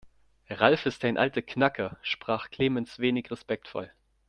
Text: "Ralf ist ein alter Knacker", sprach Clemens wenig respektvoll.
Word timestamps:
"Ralf 0.49 0.87
ist 0.87 1.05
ein 1.05 1.19
alter 1.19 1.43
Knacker", 1.43 1.99
sprach 2.01 2.49
Clemens 2.49 2.97
wenig 2.97 3.29
respektvoll. 3.29 3.91